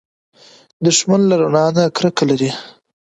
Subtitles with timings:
[0.85, 2.51] دښمن له رڼا نه کرکه لري